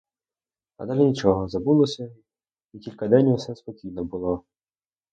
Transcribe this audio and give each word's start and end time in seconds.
А 0.77 0.83
далі 0.91 1.05
нічого, 1.05 1.47
забулося, 1.47 2.11
і 2.73 2.79
кілька 2.79 3.07
день 3.07 3.27
усе 3.27 3.55
спокійно 3.55 4.03
було. 4.03 4.43